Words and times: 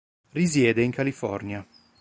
Risiede 0.31 0.81
in 0.81 0.89
California. 0.89 1.63